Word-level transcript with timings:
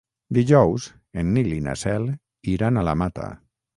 Dijous 0.37 0.87
en 1.23 1.29
Nil 1.35 1.51
i 1.57 1.61
na 1.67 1.75
Cel 1.83 2.09
iran 2.55 2.81
a 2.83 2.87
la 2.89 2.97
Mata. 3.03 3.29